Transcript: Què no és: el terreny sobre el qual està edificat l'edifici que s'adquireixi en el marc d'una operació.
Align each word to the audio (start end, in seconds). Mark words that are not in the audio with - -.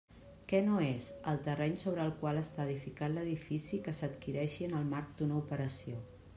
Què 0.51 0.59
no 0.69 0.77
és: 0.85 1.09
el 1.31 1.37
terreny 1.47 1.75
sobre 1.83 2.03
el 2.07 2.15
qual 2.23 2.41
està 2.41 2.65
edificat 2.69 3.15
l'edifici 3.19 3.81
que 3.89 3.97
s'adquireixi 3.99 4.69
en 4.71 4.77
el 4.83 4.93
marc 4.97 5.17
d'una 5.21 5.39
operació. 5.47 6.05